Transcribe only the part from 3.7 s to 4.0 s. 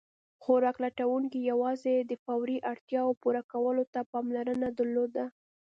ته